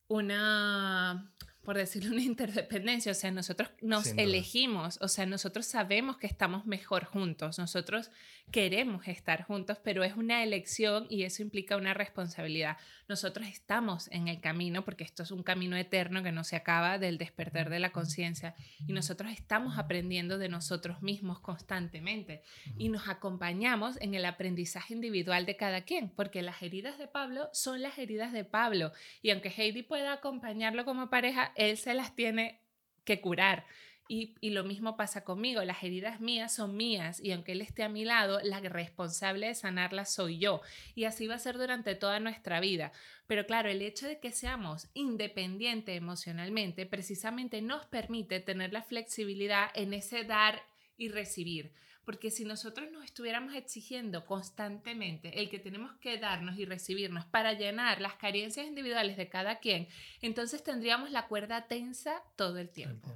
una 0.07 1.33
por 1.63 1.77
decirlo, 1.77 2.11
una 2.11 2.21
interdependencia, 2.23 3.11
o 3.11 3.15
sea, 3.15 3.31
nosotros 3.31 3.69
nos 3.81 4.07
elegimos, 4.17 4.97
o 5.01 5.07
sea, 5.07 5.25
nosotros 5.25 5.65
sabemos 5.65 6.17
que 6.17 6.27
estamos 6.27 6.65
mejor 6.65 7.05
juntos, 7.05 7.59
nosotros 7.59 8.11
queremos 8.51 9.07
estar 9.07 9.43
juntos, 9.43 9.77
pero 9.83 10.03
es 10.03 10.15
una 10.15 10.43
elección 10.43 11.05
y 11.09 11.23
eso 11.23 11.43
implica 11.43 11.77
una 11.77 11.93
responsabilidad. 11.93 12.77
Nosotros 13.07 13.47
estamos 13.47 14.07
en 14.11 14.27
el 14.27 14.39
camino, 14.39 14.83
porque 14.83 15.03
esto 15.03 15.23
es 15.23 15.31
un 15.31 15.43
camino 15.43 15.75
eterno 15.75 16.23
que 16.23 16.31
no 16.31 16.43
se 16.43 16.55
acaba 16.55 16.97
del 16.97 17.17
despertar 17.17 17.69
de 17.69 17.79
la 17.79 17.91
conciencia, 17.91 18.55
y 18.87 18.93
nosotros 18.93 19.31
estamos 19.31 19.77
aprendiendo 19.77 20.37
de 20.37 20.49
nosotros 20.49 21.01
mismos 21.01 21.39
constantemente 21.39 22.41
y 22.77 22.89
nos 22.89 23.07
acompañamos 23.07 23.99
en 24.01 24.15
el 24.15 24.25
aprendizaje 24.25 24.93
individual 24.93 25.45
de 25.45 25.55
cada 25.55 25.81
quien, 25.81 26.09
porque 26.09 26.41
las 26.41 26.61
heridas 26.61 26.97
de 26.97 27.07
Pablo 27.07 27.49
son 27.53 27.81
las 27.81 27.97
heridas 27.97 28.33
de 28.33 28.45
Pablo, 28.45 28.91
y 29.21 29.31
aunque 29.31 29.53
Heidi 29.55 29.83
pueda 29.83 30.13
acompañarlo 30.13 30.85
como 30.85 31.09
pareja, 31.09 31.51
él 31.59 31.77
se 31.77 31.93
las 31.93 32.15
tiene 32.15 32.61
que 33.03 33.21
curar. 33.21 33.65
Y, 34.11 34.33
lo 34.41 34.63
mismo 34.63 34.97
pasa 34.97 35.23
conmigo, 35.23 35.63
las 35.63 35.83
heridas 35.83 36.19
mías 36.19 36.55
son 36.55 36.75
mías 36.75 37.19
y 37.19 37.31
aunque 37.31 37.51
él 37.51 37.61
esté 37.61 37.83
a 37.83 37.89
mi 37.89 38.05
lado, 38.05 38.39
la 38.41 38.59
responsable 38.59 39.45
de 39.45 39.53
sanarlas 39.53 40.11
soy 40.11 40.39
yo. 40.39 40.61
Y 40.95 41.03
así 41.03 41.27
va 41.27 41.35
a 41.35 41.39
ser 41.39 41.59
durante 41.59 41.93
toda 41.93 42.19
nuestra 42.19 42.59
vida. 42.59 42.91
Pero 43.27 43.45
claro, 43.45 43.69
el 43.69 43.83
hecho 43.83 44.07
de 44.07 44.19
que 44.19 44.31
seamos 44.31 44.89
independientes 44.95 45.95
emocionalmente 45.95 46.87
precisamente 46.87 47.61
nos 47.61 47.85
permite 47.85 48.39
tener 48.39 48.73
la 48.73 48.81
flexibilidad 48.81 49.69
en 49.75 49.93
ese 49.93 50.23
dar 50.23 50.63
y 50.97 51.09
recibir. 51.09 51.71
Porque 52.05 52.31
si 52.31 52.43
nosotros 52.43 52.91
nos 52.91 53.05
estuviéramos 53.05 53.53
exigiendo 53.53 54.25
constantemente 54.25 55.39
el 55.39 55.49
que 55.49 55.59
tenemos 55.59 55.93
que 55.97 56.17
darnos 56.17 56.57
y 56.57 56.65
recibirnos 56.65 57.25
para 57.25 57.53
llenar 57.53 58.01
las 58.01 58.15
carencias 58.15 58.65
individuales 58.65 59.15
de 59.17 59.29
cada 59.29 59.59
quien, 59.59 59.87
entonces 60.21 60.63
tendríamos 60.63 61.11
la 61.11 61.27
cuerda 61.27 61.67
tensa 61.67 62.23
todo 62.35 62.57
el 62.57 62.69
tiempo. 62.69 63.15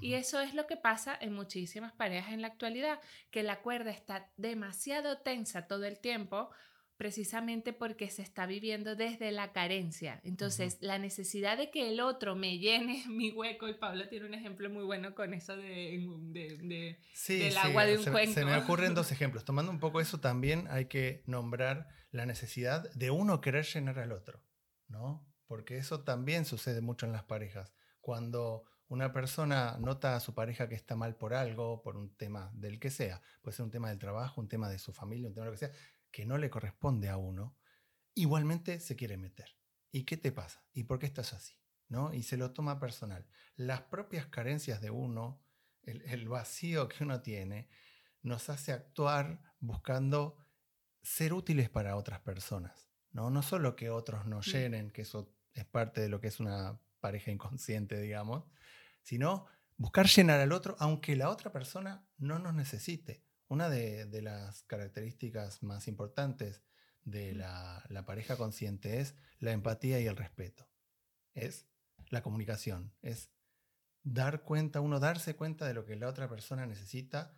Y 0.00 0.14
eso 0.14 0.40
es 0.40 0.54
lo 0.54 0.66
que 0.66 0.76
pasa 0.76 1.16
en 1.20 1.32
muchísimas 1.32 1.92
parejas 1.92 2.32
en 2.32 2.42
la 2.42 2.48
actualidad, 2.48 3.00
que 3.30 3.42
la 3.42 3.60
cuerda 3.60 3.90
está 3.90 4.28
demasiado 4.36 5.18
tensa 5.18 5.66
todo 5.66 5.84
el 5.84 5.98
tiempo 5.98 6.50
precisamente 7.00 7.72
porque 7.72 8.10
se 8.10 8.20
está 8.20 8.44
viviendo 8.44 8.94
desde 8.94 9.32
la 9.32 9.52
carencia. 9.52 10.20
Entonces, 10.22 10.76
la 10.82 10.98
necesidad 10.98 11.56
de 11.56 11.70
que 11.70 11.88
el 11.88 11.98
otro 11.98 12.36
me 12.36 12.58
llene 12.58 13.04
mi 13.08 13.30
hueco, 13.30 13.68
y 13.68 13.72
Pablo 13.72 14.06
tiene 14.10 14.26
un 14.26 14.34
ejemplo 14.34 14.68
muy 14.68 14.84
bueno 14.84 15.14
con 15.14 15.32
eso 15.32 15.56
de, 15.56 16.98
del 17.26 17.56
agua 17.56 17.86
de 17.86 17.96
un 17.96 18.04
cuenco. 18.04 18.34
Se 18.34 18.44
me 18.44 18.54
ocurren 18.58 18.92
dos 18.92 19.12
ejemplos. 19.12 19.46
Tomando 19.46 19.72
un 19.72 19.80
poco 19.80 20.02
eso, 20.02 20.20
también 20.20 20.66
hay 20.68 20.88
que 20.88 21.22
nombrar 21.24 21.88
la 22.10 22.26
necesidad 22.26 22.92
de 22.92 23.10
uno 23.10 23.40
querer 23.40 23.64
llenar 23.64 23.98
al 23.98 24.12
otro, 24.12 24.44
¿no? 24.86 25.26
Porque 25.46 25.78
eso 25.78 26.04
también 26.04 26.44
sucede 26.44 26.82
mucho 26.82 27.06
en 27.06 27.12
las 27.12 27.24
parejas. 27.24 27.72
Cuando 28.02 28.64
una 28.88 29.10
persona 29.14 29.78
nota 29.80 30.16
a 30.16 30.20
su 30.20 30.34
pareja 30.34 30.68
que 30.68 30.74
está 30.74 30.96
mal 30.96 31.16
por 31.16 31.32
algo, 31.32 31.80
por 31.80 31.96
un 31.96 32.14
tema 32.16 32.50
del 32.52 32.78
que 32.78 32.90
sea, 32.90 33.22
puede 33.40 33.56
ser 33.56 33.64
un 33.64 33.70
tema 33.70 33.88
del 33.88 33.98
trabajo, 33.98 34.38
un 34.38 34.48
tema 34.48 34.68
de 34.68 34.78
su 34.78 34.92
familia, 34.92 35.28
un 35.28 35.34
tema 35.34 35.46
de 35.46 35.52
lo 35.52 35.58
que 35.58 35.66
sea, 35.66 35.72
que 36.10 36.26
no 36.26 36.38
le 36.38 36.50
corresponde 36.50 37.08
a 37.08 37.16
uno, 37.16 37.56
igualmente 38.14 38.80
se 38.80 38.96
quiere 38.96 39.16
meter. 39.16 39.56
¿Y 39.92 40.04
qué 40.04 40.16
te 40.16 40.32
pasa? 40.32 40.64
¿Y 40.72 40.84
por 40.84 40.98
qué 40.98 41.06
estás 41.06 41.32
así? 41.32 41.54
¿No? 41.88 42.14
Y 42.14 42.22
se 42.22 42.36
lo 42.36 42.52
toma 42.52 42.78
personal. 42.78 43.26
Las 43.56 43.82
propias 43.82 44.26
carencias 44.26 44.80
de 44.80 44.90
uno, 44.90 45.42
el, 45.82 46.28
vacío 46.28 46.88
que 46.88 47.02
uno 47.02 47.20
tiene, 47.20 47.68
nos 48.22 48.48
hace 48.48 48.72
actuar 48.72 49.42
buscando 49.58 50.36
ser 51.02 51.32
útiles 51.32 51.68
para 51.68 51.96
otras 51.96 52.20
personas. 52.20 52.88
No, 53.10 53.30
no 53.30 53.42
solo 53.42 53.74
que 53.74 53.90
otros 53.90 54.26
nos 54.26 54.46
mm. 54.46 54.50
llenen, 54.50 54.90
que 54.90 55.02
eso 55.02 55.34
es 55.54 55.64
parte 55.64 56.00
de 56.00 56.08
lo 56.08 56.20
que 56.20 56.28
es 56.28 56.38
una 56.38 56.80
pareja 57.00 57.32
inconsciente, 57.32 58.00
digamos, 58.00 58.44
sino 59.02 59.46
buscar 59.76 60.06
llenar 60.06 60.38
al 60.40 60.52
otro 60.52 60.76
aunque 60.78 61.16
la 61.16 61.30
otra 61.30 61.50
persona 61.50 62.06
no 62.18 62.38
nos 62.38 62.54
necesite. 62.54 63.24
Una 63.50 63.68
de, 63.68 64.22
las 64.22 64.62
características 64.62 65.64
más 65.64 65.88
importantes 65.88 66.62
de 67.02 67.34
la, 67.34 67.84
pareja 68.06 68.36
consciente 68.36 69.00
es 69.00 69.16
la 69.40 69.50
empatía 69.50 69.98
y 69.98 70.06
el 70.06 70.16
respeto. 70.16 70.70
Es 71.34 71.66
la 72.10 72.22
comunicación, 72.22 72.94
es 73.02 73.32
dar 74.04 74.44
cuenta, 74.44 74.80
uno 74.80 75.00
darse 75.00 75.34
cuenta 75.34 75.66
de 75.66 75.74
lo 75.74 75.84
que 75.84 75.96
la 75.96 76.06
otra 76.06 76.28
persona 76.28 76.64
necesita, 76.64 77.34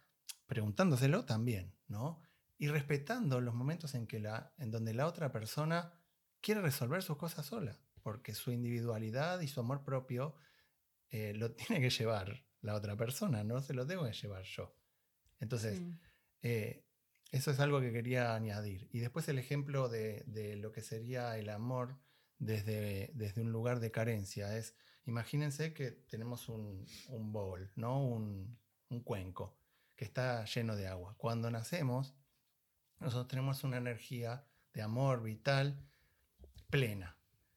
preguntándoselo 0.47 1.25
también, 1.25 1.75
¿no? 1.89 2.21
Y 2.59 2.69
respetando 2.69 3.41
los 3.41 3.55
momentos 3.55 3.95
en, 3.95 4.07
que 4.07 4.21
la, 4.21 4.53
en 4.59 4.71
donde 4.71 4.93
la 4.93 5.07
otra 5.07 5.33
persona 5.33 5.95
quiere 6.43 6.61
resolver 6.61 7.03
sus 7.03 7.17
cosas 7.17 7.47
sola, 7.47 7.81
porque 8.03 8.35
su 8.35 8.53
individualidad 8.53 9.41
y 9.41 9.49
su 9.49 9.61
amor 9.61 9.83
propio 9.83 10.37
eh, 11.09 11.33
lo 11.33 11.53
tiene 11.55 11.81
que 11.81 11.89
llevar 11.89 12.45
la 12.61 12.75
otra 12.75 12.99
persona, 12.99 13.43
no 13.45 13.63
se 13.63 13.73
lo 13.73 13.87
tengo 13.87 14.05
que 14.05 14.13
llevar 14.13 14.43
yo. 14.43 14.77
Entonces, 15.43 15.83
eh, 16.43 16.85
eso 17.33 17.51
es 17.51 17.59
algo 17.59 17.81
que 17.81 17.93
quería 17.93 18.37
añadir. 18.37 18.89
Y 18.93 19.01
después 19.01 19.29
el 19.29 19.41
ejemplo 19.41 19.89
de, 19.89 20.25
lo 20.57 20.71
que 20.71 20.83
sería 20.83 21.37
el 21.37 21.49
amor 21.49 21.99
desde, 22.39 23.11
desde, 23.15 23.41
un 23.43 23.51
lugar 23.51 23.81
de 23.81 23.91
carencia 23.91 24.57
es, 24.57 24.77
imagínense 25.05 25.75
que 25.75 25.91
tenemos 25.91 26.49
un, 26.49 26.87
bowl, 27.33 27.73
¿no? 27.75 28.07
Un, 28.07 28.57
un, 28.89 29.01
cuenco 29.01 29.59
que 29.97 30.05
está 30.05 30.45
lleno 30.45 30.77
de 30.77 30.87
agua. 30.87 31.17
Cuando 31.19 31.51
nacemos, 31.51 32.15
nosotros 33.01 33.27
tenemos 33.27 33.65
una 33.65 33.79
energía 33.79 34.47
de 34.73 34.83
amor 34.83 35.25
vital 35.25 35.77
plena. 36.71 37.17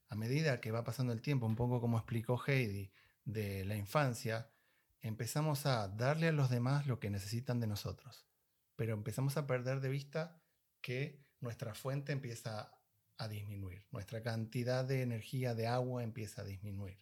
A 0.09 0.15
medida 0.15 0.59
que 0.59 0.71
va 0.71 0.83
pasando 0.83 1.13
el 1.13 1.21
tiempo, 1.21 1.45
un 1.45 1.55
poco 1.55 1.79
como 1.79 1.99
explicó 1.99 2.41
Heidi, 2.47 2.91
de 3.25 3.63
la 3.63 3.75
infancia, 3.75 4.49
empezamos 5.07 5.67
a 5.67 5.87
darle 5.87 6.29
a 6.29 6.31
los 6.31 6.49
demás 6.49 6.87
lo 6.87 6.99
que 6.99 7.11
necesitan 7.11 7.59
de 7.59 7.67
nosotros, 7.67 8.25
pero 8.75 8.95
empezamos 8.95 9.37
a 9.37 9.45
perder 9.45 9.79
de 9.79 9.89
vista 9.89 10.41
que 10.81 11.23
nuestra 11.39 11.75
fuente 11.75 12.11
empieza 12.11 12.71
a 13.17 13.27
disminuir, 13.27 13.85
nuestra 13.91 14.23
cantidad 14.23 14.83
de 14.83 15.03
energía 15.03 15.53
de 15.53 15.67
agua 15.67 16.03
empieza 16.03 16.41
a 16.41 16.45
disminuir. 16.45 16.97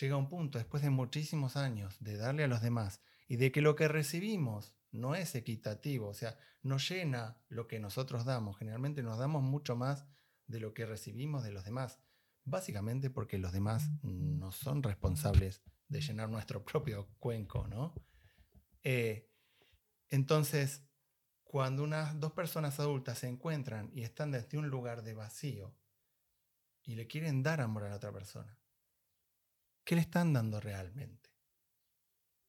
Llega 0.00 0.16
un 0.16 0.28
punto, 0.28 0.58
después 0.58 0.82
de 0.82 0.90
muchísimos 0.90 1.56
años, 1.56 1.96
de 2.00 2.16
darle 2.16 2.44
a 2.44 2.48
los 2.48 2.62
demás 2.62 3.00
y 3.28 3.36
de 3.36 3.52
que 3.52 3.60
lo 3.62 3.76
que 3.76 3.86
recibimos 3.86 4.74
no 4.90 5.14
es 5.14 5.36
equitativo, 5.36 6.08
o 6.08 6.14
sea, 6.14 6.36
no 6.62 6.78
llena 6.78 7.40
lo 7.48 7.68
que 7.68 7.78
nosotros 7.78 8.24
damos. 8.24 8.58
Generalmente 8.58 9.04
nos 9.04 9.18
damos 9.18 9.44
mucho 9.44 9.76
más 9.76 10.04
de 10.48 10.58
lo 10.58 10.74
que 10.74 10.84
recibimos 10.84 11.44
de 11.44 11.52
los 11.52 11.64
demás, 11.64 12.00
básicamente 12.42 13.08
porque 13.08 13.38
los 13.38 13.52
demás 13.52 13.88
no 14.02 14.50
son 14.50 14.82
responsables 14.82 15.62
de 15.88 16.00
llenar 16.00 16.28
nuestro 16.28 16.64
propio 16.64 17.08
cuenco, 17.18 17.66
¿no? 17.66 17.94
Eh, 18.82 19.30
entonces, 20.08 20.82
cuando 21.42 21.82
unas 21.82 22.18
dos 22.18 22.32
personas 22.32 22.78
adultas 22.80 23.18
se 23.18 23.28
encuentran 23.28 23.90
y 23.94 24.02
están 24.02 24.30
desde 24.30 24.58
un 24.58 24.68
lugar 24.68 25.02
de 25.02 25.14
vacío 25.14 25.76
y 26.82 26.96
le 26.96 27.06
quieren 27.06 27.42
dar 27.42 27.60
amor 27.60 27.84
a 27.84 27.90
la 27.90 27.96
otra 27.96 28.12
persona, 28.12 28.58
¿qué 29.84 29.94
le 29.94 30.00
están 30.00 30.32
dando 30.32 30.60
realmente? 30.60 31.30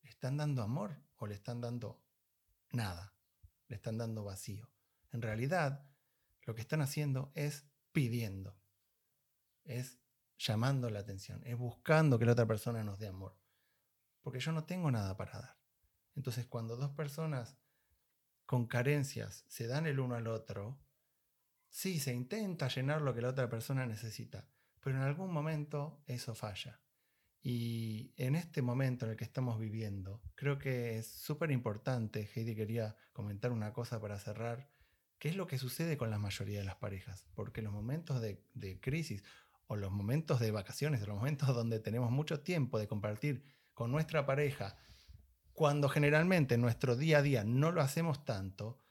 ¿Le 0.02 0.10
están 0.10 0.38
dando 0.38 0.62
amor 0.64 1.02
o 1.18 1.28
le 1.28 1.36
están 1.36 1.62
dando 1.62 2.04
nada? 2.72 3.16
Le 3.68 3.76
están 3.76 3.98
dando 3.98 4.24
vacío. 4.24 4.70
En 5.12 5.22
realidad, 5.22 5.88
lo 6.44 6.56
que 6.56 6.62
están 6.62 6.82
haciendo 6.82 7.32
es 7.36 7.66
pidiendo, 7.92 8.60
es 9.64 10.00
llamando 10.38 10.90
la 10.90 11.00
atención, 11.00 11.42
es 11.46 11.58
buscando 11.58 12.20
que 12.20 12.26
la 12.26 12.34
otra 12.34 12.46
persona 12.46 12.84
nos 12.84 13.00
dé 13.00 13.08
amor. 13.08 13.38
porque 14.22 14.40
yo 14.40 14.52
no 14.52 14.64
tengo 14.64 14.90
nada 14.90 15.16
para 15.16 15.40
dar. 15.40 15.58
Entonces, 16.16 16.48
cuando 16.48 16.78
dos 16.78 16.90
personas 16.92 17.58
con 18.48 18.66
carencias 18.66 19.46
se 19.48 19.68
dan 19.68 19.86
el 19.86 20.00
uno 20.00 20.16
al 20.16 20.26
otro, 20.26 20.80
sí, 21.70 22.00
se 22.00 22.12
intenta 22.12 22.68
llenar 22.68 23.04
lo 23.04 23.14
que 23.14 23.22
la 23.22 23.30
otra 23.30 23.50
persona 23.50 23.86
necesita, 23.86 24.50
pero 24.82 24.96
en 24.96 25.04
algún 25.04 25.32
momento 25.32 26.02
eso 26.08 26.34
falla. 26.34 26.82
Y 27.44 28.14
en 28.18 28.34
este 28.36 28.64
momento 28.64 29.06
en 29.06 29.12
el 29.12 29.18
que 29.18 29.26
estamos 29.26 29.60
viviendo, 29.60 30.24
creo 30.34 30.58
que 30.58 30.98
es 30.98 31.06
súper 31.08 31.52
importante, 31.52 32.28
Heidi 32.34 32.56
quería 32.56 32.96
comentar 33.14 33.52
una 33.52 33.74
cosa 33.74 34.02
para 34.02 34.18
cerrar, 34.18 34.68
¿Qué 35.20 35.30
es 35.30 35.36
lo 35.36 35.48
que 35.48 35.58
sucede 35.58 35.98
con 35.98 36.12
la 36.12 36.20
mayoría 36.20 36.60
de 36.60 36.66
las 36.66 36.76
parejas? 36.76 37.26
Porque 37.34 37.62
los 37.62 37.74
momentos 37.74 38.22
de, 38.22 38.80
crisis 38.80 39.24
o 39.68 39.76
los 39.76 39.92
momentos 39.92 40.40
de 40.40 40.52
vacaciones, 40.52 41.06
los 41.08 41.18
momentos 41.18 41.54
donde 41.54 41.80
tenemos 41.80 42.12
mucho 42.12 42.42
tiempo 42.42 42.80
de 42.80 42.88
compartir 42.88 43.46
con 43.74 43.92
nuestra 43.92 44.26
pareja, 44.26 44.78
cuando 45.54 45.90
generalmente 45.90 46.56
en 46.56 46.62
nuestro 46.62 46.96
día 46.96 47.20
a 47.20 47.22
día 47.22 47.44
no 47.44 47.72
lo 47.72 47.82
hacemos 47.82 48.26
tanto, 48.26 48.82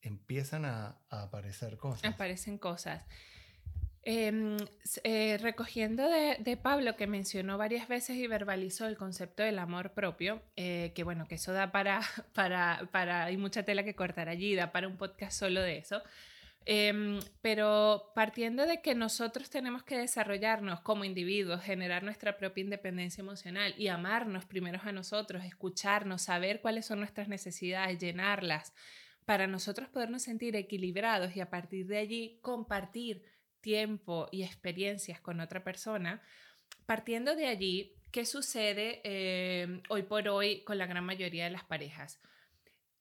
empiezan 0.00 0.64
a 0.64 1.00
aparecer 1.10 1.76
cosas. 1.76 2.04
Aparecen 2.04 2.58
cosas. 2.58 3.04
Em, 4.04 4.56
eh, 5.04 5.38
recogiendo 5.40 6.08
de, 6.08 6.56
Pablo, 6.56 6.96
que 6.96 7.06
mencionó 7.06 7.56
varias 7.56 7.86
veces 7.86 8.16
y 8.16 8.26
verbalizó 8.26 8.88
el 8.88 8.96
concepto 8.96 9.44
del 9.44 9.60
amor 9.60 9.92
propio, 9.92 10.42
eh, 10.56 10.92
que 10.96 11.04
bueno, 11.04 11.28
que 11.28 11.36
eso 11.36 11.52
da 11.52 11.70
para, 11.70 12.00
para, 12.34 12.88
para, 12.90 13.24
hay 13.24 13.36
mucha 13.36 13.62
tela 13.62 13.84
que 13.84 13.94
cortar 13.94 14.28
allí, 14.28 14.56
da 14.56 14.72
para 14.72 14.88
un 14.88 14.96
podcast 14.96 15.38
solo 15.38 15.60
de 15.60 15.78
eso. 15.78 16.02
Em, 16.64 17.18
pero 17.40 18.12
partiendo 18.14 18.66
de 18.66 18.80
que 18.80 18.94
nosotros 18.94 19.50
tenemos 19.50 19.82
que 19.82 19.98
desarrollarnos 19.98 20.80
como 20.80 21.04
individuos, 21.04 21.60
generar 21.62 22.04
nuestra 22.04 22.36
propia 22.36 22.62
independencia 22.62 23.20
emocional 23.20 23.74
y 23.76 23.88
amarnos 23.88 24.44
primero 24.44 24.80
a 24.84 24.92
nosotros, 24.92 25.44
escucharnos, 25.44 26.22
saber 26.22 26.60
cuáles 26.60 26.86
son 26.86 27.00
nuestras 27.00 27.28
necesidades, 27.28 27.98
llenarlas, 27.98 28.72
para 29.24 29.46
nosotros 29.46 29.88
podernos 29.88 30.22
sentir 30.22 30.54
equilibrados 30.56 31.36
y 31.36 31.40
a 31.40 31.50
partir 31.50 31.86
de 31.86 31.98
allí 31.98 32.38
compartir 32.42 33.24
tiempo 33.60 34.28
y 34.30 34.42
experiencias 34.42 35.20
con 35.20 35.40
otra 35.40 35.64
persona, 35.64 36.22
partiendo 36.86 37.34
de 37.34 37.46
allí, 37.46 37.96
¿qué 38.10 38.24
sucede 38.24 39.00
eh, 39.04 39.82
hoy 39.88 40.02
por 40.02 40.28
hoy 40.28 40.62
con 40.64 40.78
la 40.78 40.86
gran 40.86 41.04
mayoría 41.04 41.44
de 41.44 41.50
las 41.50 41.64
parejas? 41.64 42.20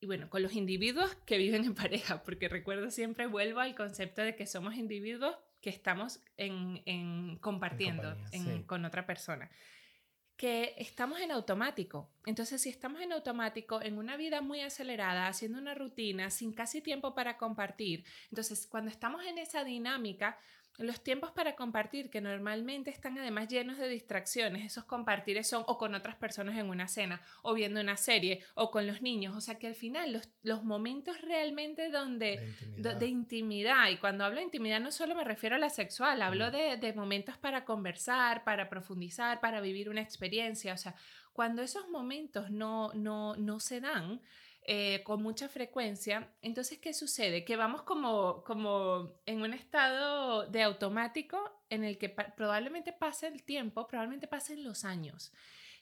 Y 0.01 0.07
bueno, 0.07 0.29
con 0.29 0.41
los 0.41 0.53
individuos 0.53 1.15
que 1.25 1.37
viven 1.37 1.63
en 1.63 1.75
pareja, 1.75 2.23
porque 2.23 2.49
recuerdo 2.49 2.91
siempre, 2.91 3.27
vuelvo 3.27 3.59
al 3.59 3.75
concepto 3.75 4.21
de 4.21 4.35
que 4.35 4.47
somos 4.47 4.75
individuos 4.75 5.37
que 5.61 5.69
estamos 5.69 6.19
en, 6.37 7.37
compartiendo 7.37 8.17
con 8.65 8.83
otra 8.83 9.05
persona 9.05 9.49
que 10.41 10.73
estamos 10.79 11.19
en 11.19 11.29
automático. 11.29 12.09
Entonces, 12.25 12.63
si 12.63 12.69
estamos 12.69 12.99
en 13.01 13.11
automático, 13.11 13.79
en 13.79 13.99
una 13.99 14.17
vida 14.17 14.41
muy 14.41 14.61
acelerada, 14.61 15.27
haciendo 15.27 15.59
una 15.59 15.75
rutina, 15.75 16.31
sin 16.31 16.51
casi 16.51 16.81
tiempo 16.81 17.13
para 17.13 17.37
compartir, 17.37 18.05
entonces 18.31 18.65
cuando 18.65 18.89
estamos 18.89 19.23
en 19.23 19.37
esa 19.37 19.63
dinámica, 19.63 20.39
los 20.81 21.03
tiempos 21.03 21.31
para 21.31 21.55
compartir, 21.55 22.09
que 22.09 22.21
normalmente 22.21 22.89
están 22.89 23.17
además 23.17 23.47
llenos 23.47 23.77
de 23.77 23.87
distracciones, 23.87 24.65
esos 24.65 24.85
compartires 24.85 25.47
son 25.47 25.63
o 25.67 25.77
con 25.77 25.95
otras 25.95 26.15
personas 26.15 26.57
en 26.57 26.69
una 26.69 26.87
cena, 26.87 27.21
o 27.41 27.53
viendo 27.53 27.81
una 27.81 27.97
serie, 27.97 28.43
o 28.55 28.71
con 28.71 28.87
los 28.87 29.01
niños. 29.01 29.35
O 29.35 29.41
sea 29.41 29.57
que 29.57 29.67
al 29.67 29.75
final 29.75 30.13
los, 30.13 30.29
los 30.43 30.63
momentos 30.63 31.21
realmente 31.21 31.89
donde 31.89 32.41
de 32.77 33.07
intimidad. 33.07 33.89
y 33.89 33.97
cuando 33.97 34.25
hablo 34.25 34.37
de 34.37 34.45
intimidad 34.45 34.79
no 34.79 34.91
solo 34.91 35.15
me 35.15 35.23
refiero 35.23 35.55
a 35.55 35.59
la 35.59 35.69
sexual, 35.69 36.21
hablo 36.21 36.51
de, 36.51 36.77
de 36.77 36.93
momentos 36.93 37.37
para 37.37 37.65
conversar, 37.65 38.43
para 38.43 38.69
profundizar, 38.69 39.39
para 39.39 39.61
vivir 39.61 39.89
una 39.89 40.01
experiencia. 40.01 40.73
O 40.73 40.77
sea, 40.77 40.95
cuando 41.33 41.61
esos 41.61 41.87
momentos 41.89 42.51
no, 42.51 42.91
no, 42.93 43.35
no 43.35 43.59
se 43.59 43.79
dan, 43.79 44.21
eh, 44.63 45.01
con 45.03 45.23
mucha 45.23 45.49
frecuencia. 45.49 46.31
Entonces, 46.41 46.77
¿qué 46.77 46.93
sucede? 46.93 47.43
Que 47.43 47.55
vamos 47.55 47.81
como, 47.81 48.43
como 48.43 49.11
en 49.25 49.41
un 49.41 49.53
estado 49.53 50.45
de 50.47 50.61
automático 50.61 51.37
en 51.69 51.83
el 51.83 51.97
que 51.97 52.09
probablemente 52.09 52.93
pase 52.93 53.27
el 53.27 53.43
tiempo, 53.43 53.87
probablemente 53.87 54.27
pasen 54.27 54.63
los 54.63 54.85
años. 54.85 55.33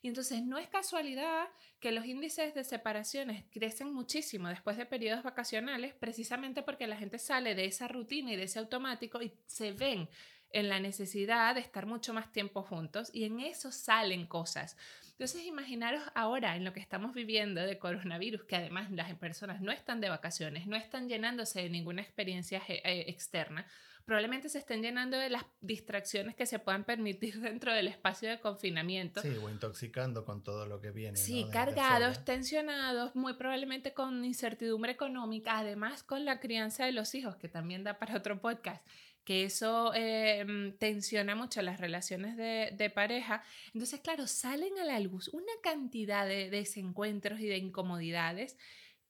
Y 0.01 0.07
entonces 0.07 0.41
no 0.43 0.57
es 0.57 0.69
casualidad 0.69 1.49
que 1.81 1.91
los 1.91 2.05
índices 2.05 2.53
de 2.53 2.63
separaciones 2.63 3.43
crecen 3.51 3.93
muchísimo 3.93 4.47
después 4.47 4.77
de 4.77 4.85
periodos 4.85 5.23
vacacionales, 5.23 5.93
precisamente 5.93 6.63
porque 6.63 6.87
la 6.87 6.95
gente 6.95 7.19
sale 7.19 7.55
de 7.55 7.65
esa 7.65 7.89
rutina 7.89 8.31
y 8.31 8.37
de 8.37 8.43
ese 8.43 8.59
automático 8.59 9.21
y 9.21 9.33
se 9.45 9.73
ven 9.73 10.07
en 10.51 10.69
la 10.69 10.79
necesidad 10.79 11.55
de 11.55 11.61
estar 11.61 11.85
mucho 11.85 12.13
más 12.13 12.31
tiempo 12.31 12.63
juntos 12.63 13.09
y 13.13 13.25
en 13.25 13.41
eso 13.41 13.71
salen 13.71 14.25
cosas. 14.25 14.77
Entonces, 15.19 15.45
imaginaros 15.45 16.01
ahora 16.15 16.55
en 16.55 16.63
lo 16.63 16.71
que 16.71 16.79
estamos 16.79 17.13
viviendo 17.13 17.59
de 17.59 17.77
coronavirus, 17.77 18.45
que 18.45 18.55
además 18.55 18.89
las 18.89 19.13
personas 19.15 19.59
no 19.59 19.69
están 19.73 19.99
de 19.99 20.07
vacaciones, 20.07 20.65
no 20.65 20.77
están 20.77 21.09
llenándose 21.09 21.61
de 21.61 21.69
ninguna 21.69 22.01
experiencia 22.01 22.61
eh, 22.69 23.03
externa, 23.07 23.65
probablemente 24.05 24.47
se 24.47 24.59
estén 24.59 24.81
llenando 24.81 25.17
de 25.17 25.29
las 25.29 25.43
distracciones 25.59 26.35
que 26.35 26.45
se 26.45 26.57
puedan 26.57 26.85
permitir 26.85 27.41
dentro 27.41 27.73
del 27.73 27.89
espacio 27.89 28.29
de 28.29 28.39
confinamiento. 28.39 29.21
Sí, 29.21 29.35
o 29.35 29.49
intoxicando 29.49 30.23
con 30.23 30.41
todo 30.41 30.65
lo 30.65 30.79
que 30.79 30.91
viene. 30.91 31.17
Sí, 31.17 31.45
cargados, 31.51 32.23
tensionados, 32.23 33.13
muy 33.13 33.33
probablemente 33.33 33.93
con 33.93 34.23
incertidumbre 34.23 34.93
económica, 34.93 35.57
además 35.57 36.01
con 36.01 36.23
la 36.23 36.39
crianza 36.39 36.85
de 36.85 36.93
los 36.93 37.13
hijos, 37.13 37.35
que 37.35 37.49
también 37.49 37.83
da 37.83 37.99
para 37.99 38.15
otro 38.15 38.39
podcast 38.39 38.81
que 39.29 39.43
eso 39.43 39.93
em, 39.93 40.75
tensiona 40.79 41.35
mucho 41.35 41.61
las 41.61 41.79
relaciones 41.79 42.35
de, 42.35 42.91
pareja. 42.95 43.43
Entonces, 43.75 43.99
claro, 43.99 44.25
salen 44.25 44.75
a 44.79 44.85
la 44.85 44.99
luz 44.99 45.27
una 45.27 45.53
cantidad 45.61 46.27
de 46.27 46.49
desencuentros 46.49 47.39
y 47.39 47.45
de 47.45 47.57
incomodidades 47.57 48.57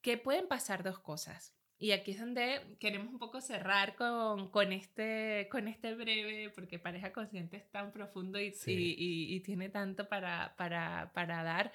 que 0.01 0.17
pueden 0.17 0.49
pasar 0.49 0.83
dos 0.83 0.99
cosas. 0.99 1.55
Y 1.77 1.91
aquí 1.91 2.11
es 2.11 2.19
donde 2.19 2.59
queremos 2.81 3.13
un 3.13 3.17
poco 3.17 3.39
cerrar 3.39 3.95
con, 3.95 4.49
con, 4.51 4.73
este, 4.73 5.47
con 5.49 5.69
este 5.69 5.95
breve, 5.95 6.49
porque 6.49 6.79
pareja 6.79 7.13
consciente 7.13 7.55
es 7.55 7.71
tan 7.71 7.93
profundo 7.93 8.41
y, 8.41 8.53
y, 8.65 9.35
y, 9.35 9.39
tiene 9.39 9.69
tanto 9.69 10.09
para, 10.09 10.53
para, 10.57 11.13
para 11.13 11.43
dar, 11.43 11.71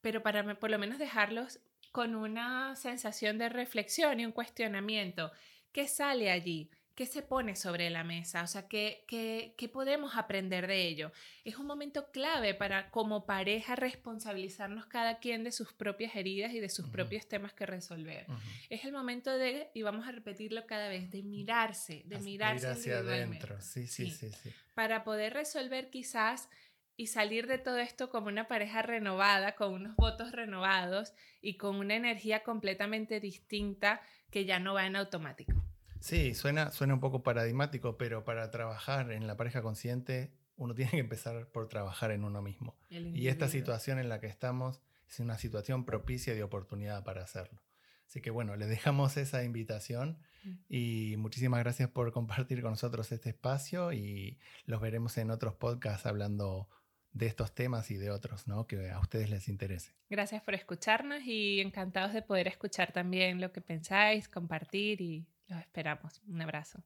pero 0.00 0.22
para 0.22 0.60
por 0.60 0.70
lo 0.70 0.78
menos 0.78 1.00
dejarlos 1.00 1.58
con 1.90 2.14
una 2.14 2.76
sensación 2.76 3.36
de 3.38 3.48
reflexión 3.48 4.20
y 4.20 4.26
un 4.26 4.30
cuestionamiento. 4.30 5.32
¿Qué 5.72 5.88
sale 5.88 6.30
allí? 6.30 6.70
¿Qué 7.00 7.06
se 7.06 7.22
pone 7.22 7.56
sobre 7.56 7.88
la 7.88 8.04
mesa? 8.04 8.42
O 8.42 8.46
sea, 8.46 8.68
¿qué, 8.68 9.06
qué, 9.08 9.54
qué 9.56 9.70
podemos 9.70 10.16
aprender 10.16 10.66
de 10.66 10.86
ello? 10.86 11.12
Es 11.44 11.56
un 11.56 11.64
momento 11.64 12.10
clave 12.12 12.52
para 12.52 12.90
como 12.90 13.24
pareja 13.24 13.74
responsabilizarnos 13.74 14.84
cada 14.84 15.18
quien 15.18 15.42
de 15.42 15.50
sus 15.50 15.72
propias 15.72 16.14
heridas 16.14 16.52
y 16.52 16.60
de 16.60 16.68
sus 16.68 16.90
propios 16.90 17.26
temas 17.26 17.54
que 17.54 17.64
resolver. 17.64 18.26
Es 18.68 18.84
el 18.84 18.92
momento 18.92 19.30
de, 19.30 19.70
y 19.72 19.80
vamos 19.80 20.06
a 20.06 20.12
repetirlo 20.12 20.66
cada 20.66 20.90
vez, 20.90 21.10
de 21.10 21.22
mirarse, 21.22 22.02
de 22.04 22.18
mirarse 22.18 22.66
hacia 22.66 22.98
adentro. 22.98 23.58
Sí, 23.62 23.86
sí, 23.86 24.10
sí, 24.10 24.30
sí, 24.30 24.52
Para 24.74 25.02
poder 25.02 25.32
resolver 25.32 25.88
quizás 25.88 26.50
y 26.98 27.06
salir 27.06 27.46
de 27.46 27.56
todo 27.56 27.78
esto 27.78 28.10
como 28.10 28.26
una 28.26 28.46
pareja 28.46 28.82
renovada, 28.82 29.54
con 29.54 29.72
unos 29.72 29.96
votos 29.96 30.32
renovados 30.32 31.14
y 31.40 31.56
con 31.56 31.76
una 31.76 31.94
energía 31.94 32.42
completamente 32.42 33.20
distinta 33.20 34.02
que 34.30 34.44
ya 34.44 34.58
no 34.58 34.74
va 34.74 34.84
en 34.84 34.96
automático. 34.96 35.69
Sí, 36.00 36.34
suena, 36.34 36.70
suena 36.70 36.94
un 36.94 37.00
poco 37.00 37.22
paradigmático, 37.22 37.96
pero 37.96 38.24
para 38.24 38.50
trabajar 38.50 39.12
en 39.12 39.26
la 39.26 39.36
pareja 39.36 39.62
consciente 39.62 40.32
uno 40.56 40.74
tiene 40.74 40.90
que 40.90 40.98
empezar 40.98 41.46
por 41.48 41.68
trabajar 41.68 42.10
en 42.10 42.24
uno 42.24 42.42
mismo. 42.42 42.76
Y 42.90 43.28
esta 43.28 43.48
situación 43.48 43.98
en 43.98 44.08
la 44.08 44.20
que 44.20 44.26
estamos 44.26 44.80
es 45.08 45.20
una 45.20 45.38
situación 45.38 45.84
propicia 45.84 46.34
de 46.34 46.42
oportunidad 46.42 47.02
para 47.04 47.22
hacerlo. 47.22 47.62
Así 48.06 48.20
que 48.20 48.30
bueno, 48.30 48.56
les 48.56 48.68
dejamos 48.68 49.16
esa 49.16 49.44
invitación 49.44 50.18
mm. 50.42 50.50
y 50.68 51.14
muchísimas 51.16 51.60
gracias 51.60 51.88
por 51.88 52.12
compartir 52.12 52.60
con 52.60 52.72
nosotros 52.72 53.12
este 53.12 53.30
espacio 53.30 53.92
y 53.92 54.38
los 54.66 54.80
veremos 54.80 55.16
en 55.18 55.30
otros 55.30 55.54
podcasts 55.54 56.06
hablando 56.06 56.68
de 57.12 57.26
estos 57.26 57.54
temas 57.54 57.90
y 57.90 57.96
de 57.96 58.10
otros, 58.10 58.46
¿no? 58.46 58.66
Que 58.66 58.90
a 58.90 58.98
ustedes 58.98 59.30
les 59.30 59.48
interese. 59.48 59.92
Gracias 60.08 60.42
por 60.42 60.54
escucharnos 60.54 61.22
y 61.24 61.60
encantados 61.60 62.12
de 62.12 62.22
poder 62.22 62.48
escuchar 62.48 62.92
también 62.92 63.40
lo 63.40 63.52
que 63.52 63.60
pensáis, 63.60 64.28
compartir 64.28 65.00
y 65.00 65.26
los 65.50 65.60
esperamos. 65.60 66.22
Un 66.26 66.40
abrazo. 66.42 66.82